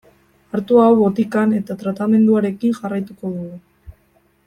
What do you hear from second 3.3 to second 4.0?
dugu.